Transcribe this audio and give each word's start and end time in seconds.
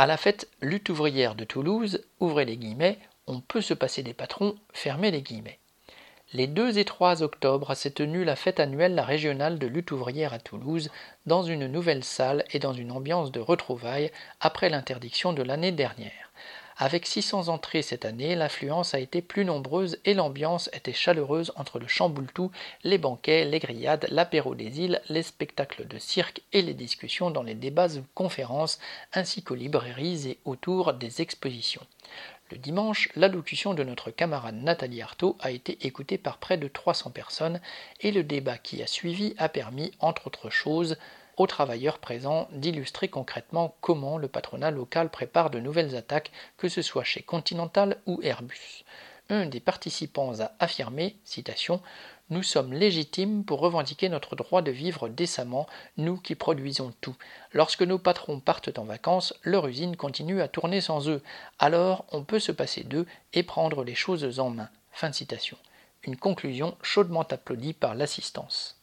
À 0.00 0.06
la 0.06 0.16
fête 0.16 0.48
lutte 0.62 0.88
ouvrière 0.88 1.34
de 1.34 1.44
Toulouse, 1.44 2.02
ouvrez 2.20 2.46
les 2.46 2.56
guillemets, 2.56 2.98
on 3.26 3.42
peut 3.42 3.60
se 3.60 3.74
passer 3.74 4.02
des 4.02 4.14
patrons, 4.14 4.56
fermez 4.72 5.10
les 5.10 5.20
guillemets. 5.20 5.58
Les 6.32 6.46
2 6.46 6.78
et 6.78 6.86
3 6.86 7.22
octobre 7.22 7.74
s'est 7.74 7.90
tenue 7.90 8.24
la 8.24 8.34
fête 8.34 8.60
annuelle 8.60 8.94
la 8.94 9.04
régionale 9.04 9.58
de 9.58 9.66
lutte 9.66 9.90
ouvrière 9.90 10.32
à 10.32 10.38
Toulouse, 10.38 10.90
dans 11.26 11.42
une 11.42 11.66
nouvelle 11.66 12.02
salle 12.02 12.46
et 12.50 12.58
dans 12.58 12.72
une 12.72 12.92
ambiance 12.92 13.30
de 13.30 13.40
retrouvailles 13.40 14.10
après 14.40 14.70
l'interdiction 14.70 15.34
de 15.34 15.42
l'année 15.42 15.70
dernière. 15.70 16.32
Avec 16.82 17.06
600 17.06 17.48
entrées 17.48 17.82
cette 17.82 18.06
année, 18.06 18.34
l'affluence 18.34 18.94
a 18.94 19.00
été 19.00 19.20
plus 19.20 19.44
nombreuse 19.44 19.98
et 20.06 20.14
l'ambiance 20.14 20.70
était 20.72 20.94
chaleureuse 20.94 21.52
entre 21.56 21.78
le 21.78 21.86
chamboultou, 21.86 22.50
les 22.84 22.96
banquets, 22.96 23.44
les 23.44 23.58
grillades, 23.58 24.06
l'apéro 24.08 24.54
des 24.54 24.80
îles, 24.80 25.02
les 25.10 25.22
spectacles 25.22 25.86
de 25.86 25.98
cirque 25.98 26.40
et 26.54 26.62
les 26.62 26.72
discussions 26.72 27.30
dans 27.30 27.42
les 27.42 27.54
débats 27.54 27.98
ou 27.98 28.04
conférences, 28.14 28.78
ainsi 29.12 29.42
qu'aux 29.42 29.56
librairies 29.56 30.26
et 30.26 30.38
autour 30.46 30.94
des 30.94 31.20
expositions. 31.20 31.86
Le 32.50 32.56
dimanche, 32.56 33.10
l'allocution 33.14 33.74
de 33.74 33.84
notre 33.84 34.10
camarade 34.10 34.56
Nathalie 34.56 35.02
Artaud 35.02 35.36
a 35.40 35.50
été 35.50 35.86
écoutée 35.86 36.16
par 36.16 36.38
près 36.38 36.56
de 36.56 36.66
300 36.66 37.10
personnes 37.10 37.60
et 38.00 38.10
le 38.10 38.24
débat 38.24 38.56
qui 38.56 38.82
a 38.82 38.86
suivi 38.86 39.34
a 39.36 39.50
permis, 39.50 39.92
entre 40.00 40.28
autres 40.28 40.48
choses, 40.48 40.96
travailleurs 41.46 41.98
présents 41.98 42.48
d'illustrer 42.52 43.08
concrètement 43.08 43.74
comment 43.80 44.18
le 44.18 44.28
patronat 44.28 44.70
local 44.70 45.10
prépare 45.10 45.50
de 45.50 45.60
nouvelles 45.60 45.96
attaques, 45.96 46.32
que 46.56 46.68
ce 46.68 46.82
soit 46.82 47.04
chez 47.04 47.22
Continental 47.22 47.96
ou 48.06 48.20
Airbus 48.22 48.84
un 49.30 49.46
des 49.46 49.60
participants 49.60 50.40
a 50.40 50.52
affirmé, 50.58 51.16
Nous 52.30 52.42
sommes 52.42 52.72
légitimes 52.72 53.44
pour 53.44 53.60
revendiquer 53.60 54.08
notre 54.08 54.36
droit 54.36 54.62
de 54.62 54.70
vivre 54.70 55.08
décemment, 55.08 55.66
nous 55.96 56.16
qui 56.16 56.34
produisons 56.34 56.92
tout. 57.00 57.16
Lorsque 57.52 57.82
nos 57.82 57.98
patrons 57.98 58.40
partent 58.40 58.76
en 58.78 58.84
vacances, 58.84 59.34
leur 59.42 59.66
usine 59.66 59.96
continue 59.96 60.40
à 60.40 60.48
tourner 60.48 60.80
sans 60.80 61.08
eux. 61.08 61.22
Alors 61.58 62.04
on 62.12 62.24
peut 62.24 62.40
se 62.40 62.52
passer 62.52 62.84
d'eux 62.84 63.06
et 63.32 63.42
prendre 63.42 63.84
les 63.84 63.94
choses 63.94 64.38
en 64.38 64.50
main. 64.50 64.68
Une 66.02 66.16
conclusion 66.16 66.76
chaudement 66.82 67.22
applaudie 67.22 67.72
par 67.72 67.94
l'assistance. 67.94 68.79